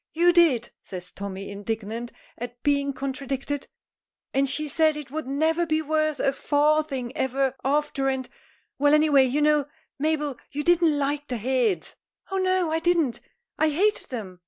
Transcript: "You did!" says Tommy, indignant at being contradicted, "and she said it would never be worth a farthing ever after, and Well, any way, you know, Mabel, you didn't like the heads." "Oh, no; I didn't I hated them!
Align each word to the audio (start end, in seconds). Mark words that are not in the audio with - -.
"You 0.13 0.33
did!" 0.33 0.71
says 0.81 1.11
Tommy, 1.11 1.51
indignant 1.51 2.11
at 2.35 2.63
being 2.63 2.91
contradicted, 2.91 3.67
"and 4.33 4.49
she 4.49 4.67
said 4.67 4.97
it 4.97 5.11
would 5.11 5.27
never 5.27 5.67
be 5.67 5.79
worth 5.79 6.19
a 6.19 6.33
farthing 6.33 7.15
ever 7.15 7.53
after, 7.63 8.09
and 8.09 8.27
Well, 8.79 8.95
any 8.95 9.11
way, 9.11 9.25
you 9.25 9.43
know, 9.43 9.67
Mabel, 9.99 10.37
you 10.49 10.63
didn't 10.63 10.97
like 10.97 11.27
the 11.27 11.37
heads." 11.37 11.95
"Oh, 12.31 12.39
no; 12.39 12.71
I 12.71 12.79
didn't 12.79 13.19
I 13.59 13.69
hated 13.69 14.09
them! 14.09 14.39